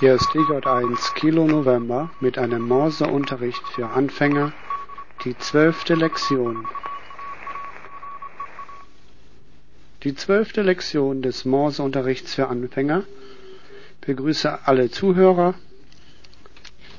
[0.00, 4.54] Hier ist DJ1 Kilo November mit einem Morseunterricht für Anfänger,
[5.26, 6.66] die zwölfte Lektion.
[10.02, 13.04] Die zwölfte Lektion des Morseunterrichts für Anfänger.
[14.00, 15.52] Begrüße alle Zuhörer.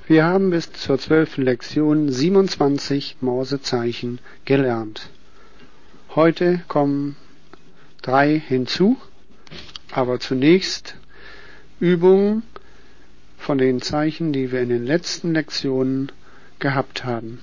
[0.05, 5.09] Wir haben bis zur zwölften Lektion 27 Morsezeichen gelernt.
[6.13, 7.15] Heute kommen
[8.03, 8.95] drei hinzu,
[9.91, 10.97] aber zunächst
[11.79, 12.43] Übungen
[13.41, 16.11] von den Zeichen, die wir in den letzten Lektionen
[16.59, 17.39] gehabt haben.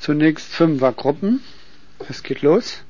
[0.00, 1.40] Zunächst Fünfergruppen.
[2.08, 2.82] Es geht los.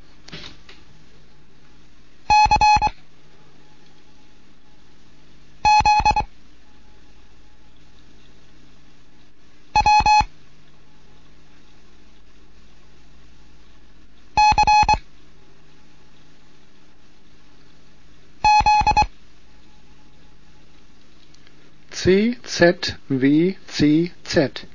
[22.05, 24.67] Z W C Z.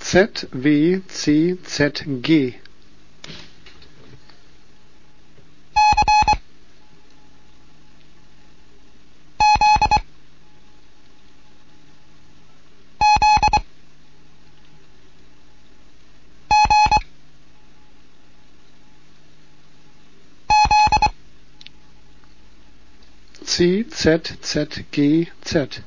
[0.00, 2.65] Z W C Z G
[23.56, 25.80] C Z Z G Z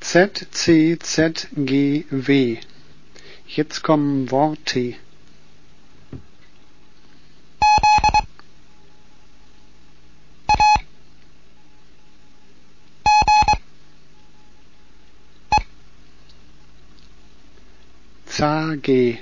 [0.00, 2.56] Z C Z G W
[3.46, 4.94] Jetzt kommen Worte.
[18.66, 19.18] Zage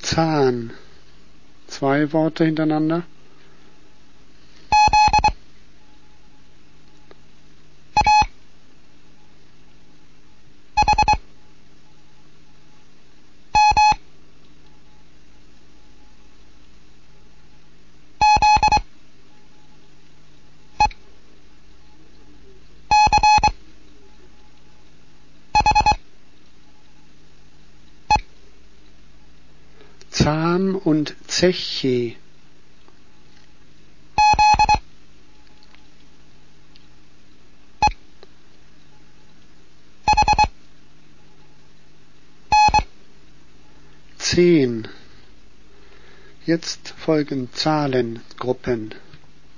[0.00, 0.72] Zahn.
[1.66, 3.02] Zwei Worte hintereinander.
[30.24, 32.14] Zahn und Zeche.
[44.16, 44.88] Zehn.
[46.46, 48.94] Jetzt folgen Zahlengruppen.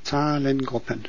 [0.03, 1.05] Zahlengruppen.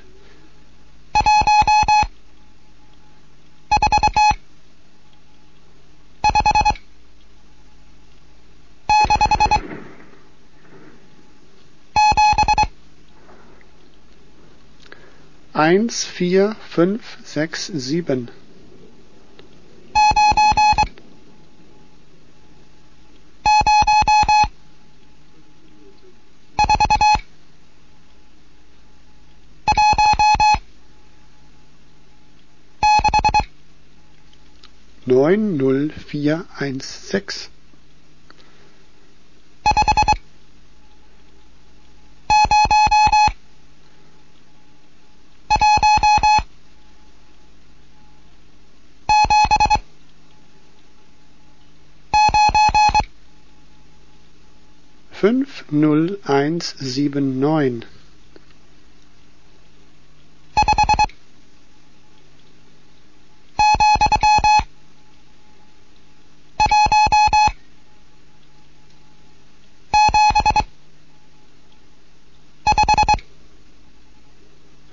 [15.57, 18.29] Eins, vier, fünf, sechs, sieben.
[35.07, 37.49] Neun, null, vier, eins, sechs.
[55.19, 57.85] Fünf null eins sieben neun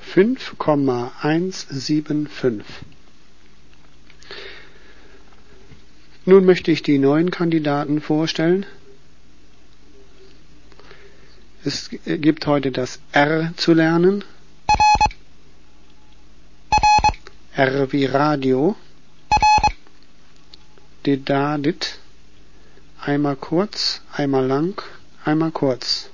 [0.00, 2.64] fünf Komma eins sieben fünf
[6.24, 8.64] Nun möchte ich die neuen Kandidaten vorstellen.
[11.66, 14.22] Es gibt heute das R zu lernen.
[17.56, 18.76] R wie Radio.
[21.06, 21.98] Dedadit.
[23.00, 24.82] Einmal kurz, einmal lang,
[25.24, 26.10] einmal kurz.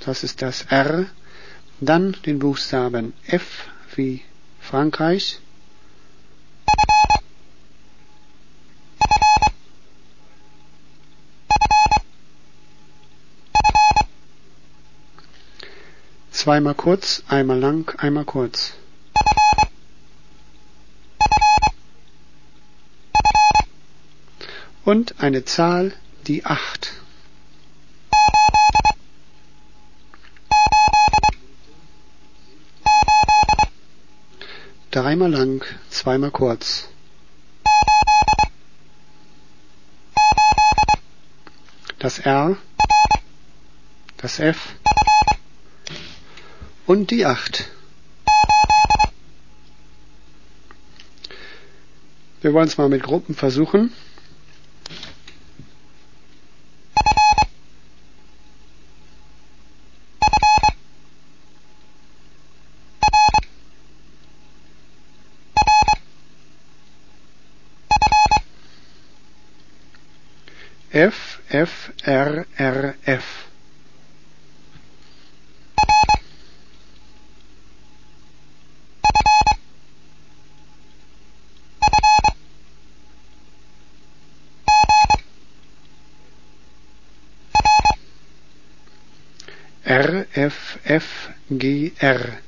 [0.00, 1.06] Das ist das R.
[1.80, 4.22] Dann den Buchstaben F wie
[4.60, 5.38] Frankreich.
[16.42, 18.72] Zweimal kurz, einmal lang, einmal kurz.
[24.84, 25.92] Und eine Zahl,
[26.26, 26.94] die acht.
[34.90, 36.88] Dreimal lang, zweimal kurz.
[42.00, 42.56] Das R,
[44.16, 44.74] das F,
[46.92, 47.70] und die acht.
[52.42, 53.90] Wir wollen es mal mit Gruppen versuchen.
[70.90, 73.41] F, F, R, R, F.
[89.92, 92.38] R F F G R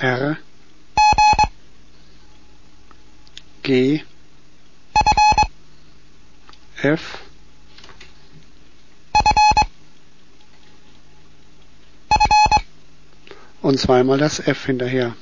[0.00, 0.36] R
[3.62, 4.02] G
[6.82, 7.18] F
[13.62, 15.14] und zweimal das F hinterher.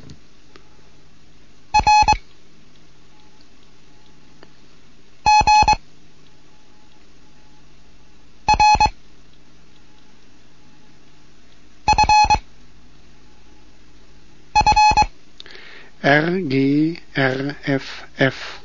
[16.07, 18.61] R, G, R, F, F.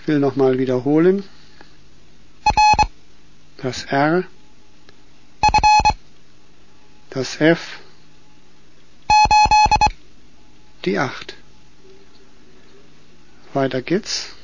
[0.00, 1.24] Ich will nochmal wiederholen.
[3.58, 4.24] Das R,
[7.10, 7.80] das F,
[10.84, 11.34] die 8.
[13.52, 14.37] Weiter geht's.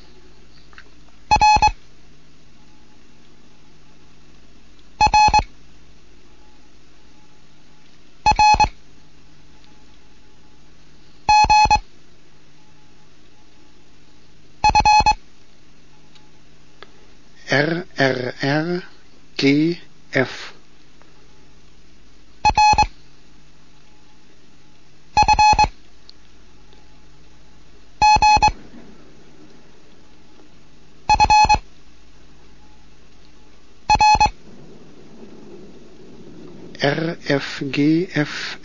[17.54, 17.86] R,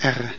[0.01, 0.35] R,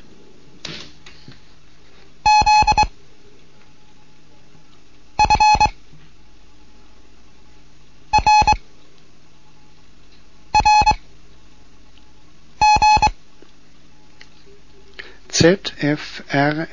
[15.42, 16.68] R,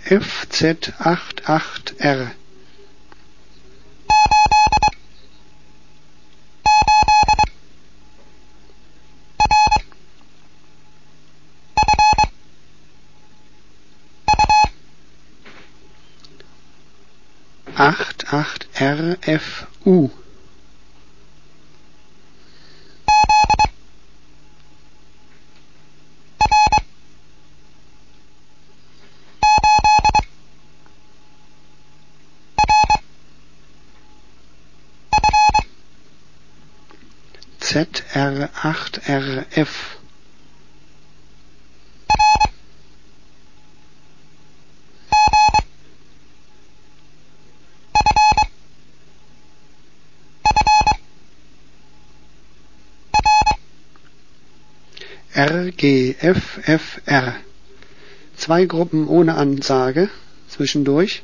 [0.09, 1.15] F, G, R.
[1.15, 2.31] F, F, R, R, 8.
[2.31, 2.46] FZ88R
[18.79, 20.11] RFU.
[37.59, 39.96] ZR8RF
[55.57, 57.33] RGFFR.
[58.35, 60.09] Zwei Gruppen ohne Ansage
[60.49, 61.23] zwischendurch.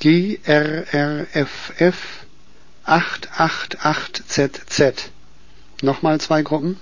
[0.00, 1.96] GRRFF
[2.86, 4.94] 888ZZ.
[5.82, 6.78] Nochmal zwei Gruppen.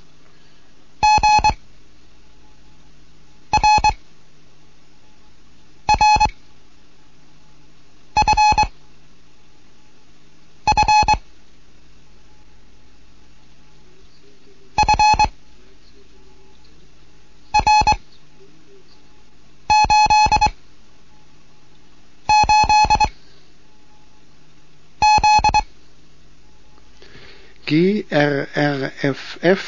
[27.69, 29.61] GRRFF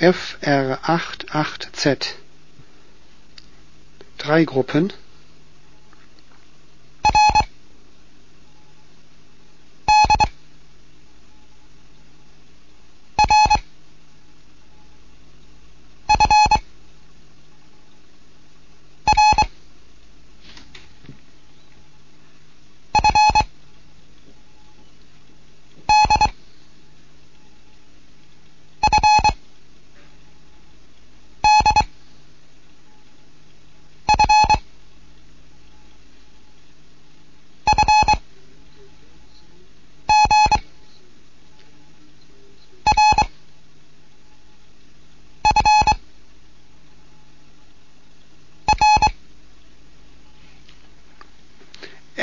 [0.00, 2.14] FR88Z.
[4.16, 4.90] Drei Gruppen.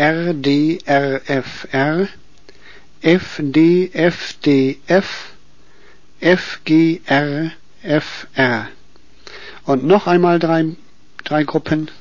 [0.01, 2.07] RDRFR,
[3.01, 5.05] FDFDF,
[6.19, 7.51] FGRFR.
[9.65, 10.65] Und noch einmal drei,
[11.23, 11.91] drei Gruppen.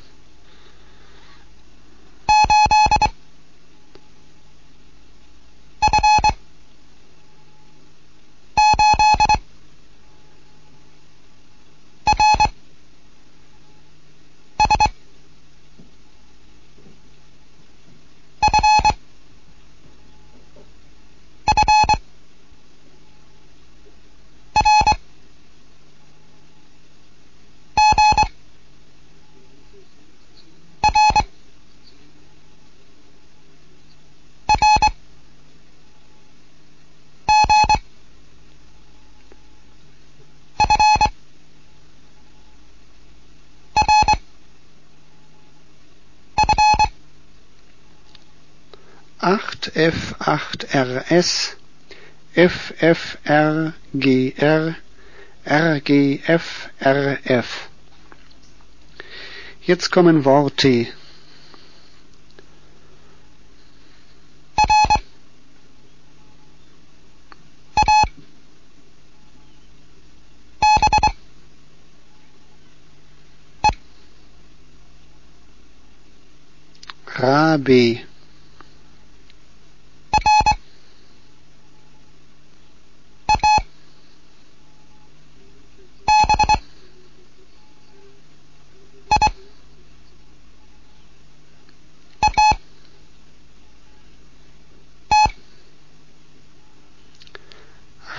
[49.21, 51.57] Acht F acht RS
[52.35, 53.75] FFRGR
[55.47, 56.69] RGFRF.
[59.63, 60.87] Jetzt kommen Worte.
[77.07, 78.01] Rabe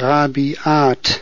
[0.02, 1.22] Rabiat.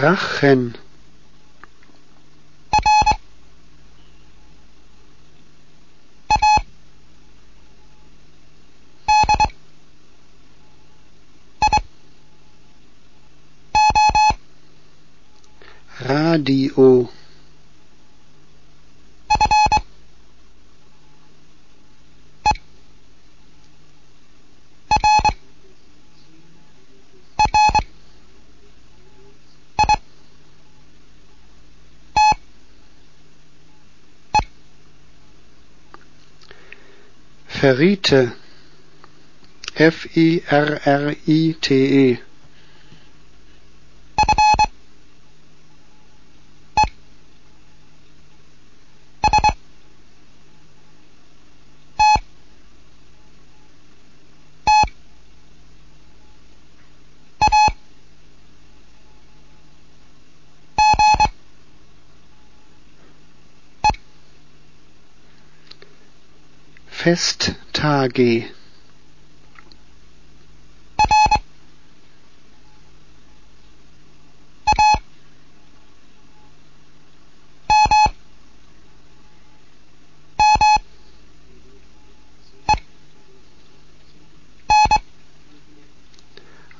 [0.00, 0.74] Rachen
[16.00, 17.08] Radio.
[37.46, 38.32] Verriete.
[39.76, 40.44] F-I-R-R-I-T-E
[67.04, 68.48] Festtage.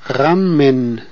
[0.09, 1.02] Rammen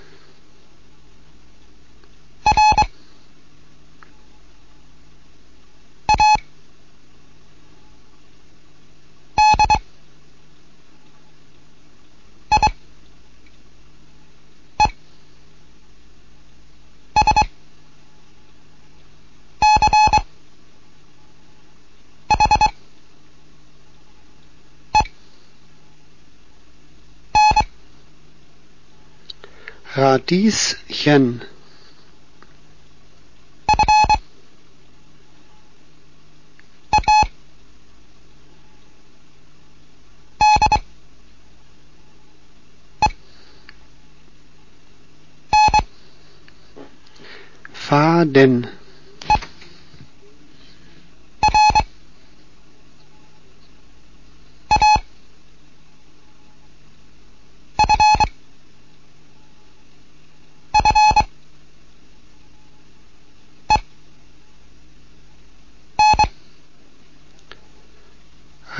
[29.94, 31.42] Radieschen
[47.74, 48.68] Faden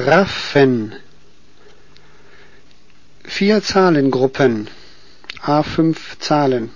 [0.07, 0.97] Raffen.
[3.25, 4.69] Vier Zahlengruppen.
[5.41, 6.71] A fünf Zahlen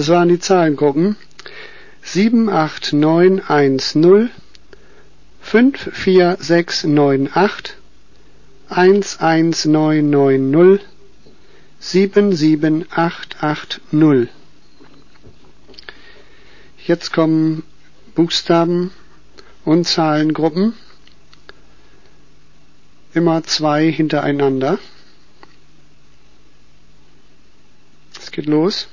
[0.00, 1.16] Das waren die Zahlengruppen
[2.00, 4.30] 78910
[5.42, 7.74] 54698
[8.70, 10.80] 11990
[11.80, 14.30] 77880.
[16.86, 17.62] Jetzt kommen
[18.14, 18.92] Buchstaben
[19.66, 20.72] und Zahlengruppen.
[23.12, 24.78] Immer zwei hintereinander.
[28.18, 28.88] Es geht los.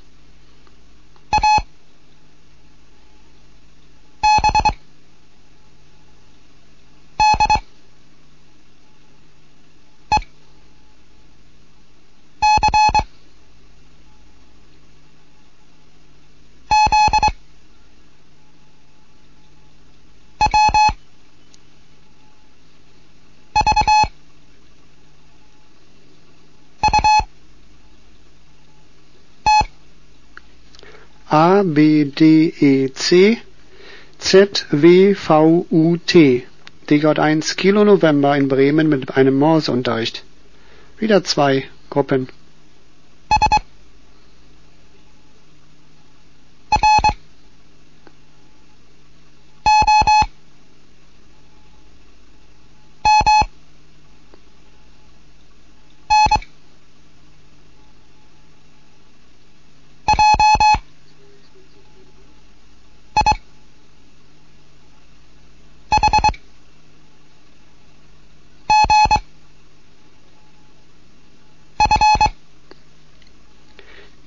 [31.38, 33.38] A B D E C
[34.18, 36.48] Z W V U T
[36.90, 40.24] Degott 1 Kilo November in Bremen mit einem Morseunterricht.
[40.98, 42.28] Wieder zwei Gruppen.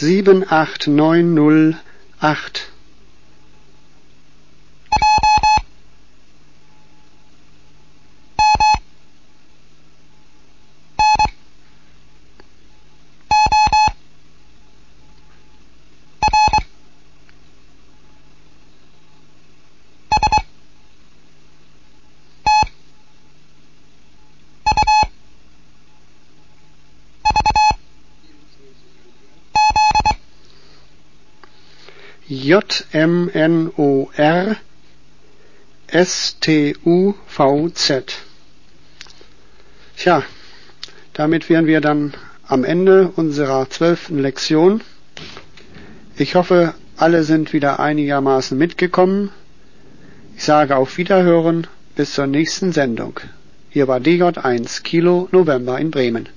[0.00, 2.68] 78908
[32.30, 34.16] J-M-N-O-R
[35.86, 36.74] S-T-U-V-Z.
[39.96, 40.22] Tja,
[41.14, 42.12] damit wären wir dann
[42.46, 44.82] am Ende unserer zwölften Lektion.
[46.18, 49.30] Ich hoffe, alle sind wieder einigermaßen mitgekommen.
[50.36, 53.20] Ich sage auf Wiederhören bis zur nächsten Sendung.
[53.70, 56.28] Hier war DJ1 Kilo November in Bremen.